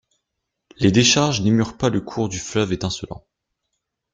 Les 0.79 0.91
décharges 0.91 1.41
n'émurent 1.41 1.77
pas 1.77 1.89
le 1.89 2.01
cours 2.01 2.27
du 2.27 2.39
fleuve 2.39 2.73
étincelant. 2.73 3.23